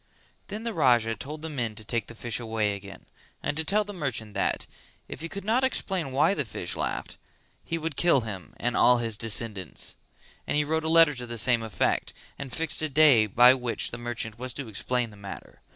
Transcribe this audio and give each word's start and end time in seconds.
Then 0.47 0.63
the 0.63 0.73
Raja 0.73 1.15
told 1.15 1.43
the 1.43 1.47
men 1.49 1.75
to 1.75 1.85
take 1.85 2.07
the 2.07 2.15
fish 2.15 2.39
away 2.39 2.75
again, 2.75 3.05
and 3.43 3.55
to 3.55 3.63
tell 3.63 3.83
the 3.83 3.93
merchant 3.93 4.33
that, 4.33 4.65
if 5.07 5.21
he 5.21 5.29
could 5.29 5.45
not 5.45 5.63
explain 5.63 6.11
why 6.11 6.33
the 6.33 6.43
fish 6.43 6.75
laughed, 6.75 7.17
he 7.63 7.77
would 7.77 7.95
kill 7.95 8.21
him 8.21 8.55
and 8.57 8.75
all 8.75 8.97
his 8.97 9.15
descendants; 9.15 9.97
and 10.47 10.57
he 10.57 10.63
wrote 10.63 10.83
a 10.85 10.89
letter 10.89 11.13
to 11.13 11.27
the 11.27 11.37
same 11.37 11.61
effect, 11.61 12.13
and 12.39 12.51
fixed 12.51 12.81
a 12.81 12.89
day 12.89 13.27
by 13.27 13.53
which 13.53 13.91
the 13.91 13.99
merchant 13.99 14.39
was 14.39 14.55
to 14.55 14.67
explain 14.69 15.11
the 15.11 15.17
matter. 15.17 15.61